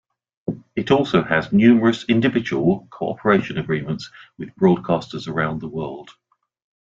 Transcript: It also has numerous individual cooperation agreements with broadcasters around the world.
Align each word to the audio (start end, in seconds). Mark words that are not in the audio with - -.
It 0.75 0.89
also 0.89 1.21
has 1.23 1.53
numerous 1.53 2.05
individual 2.05 2.87
cooperation 2.89 3.59
agreements 3.59 4.09
with 4.35 4.49
broadcasters 4.55 5.27
around 5.27 5.61
the 5.61 5.67
world. 5.69 6.09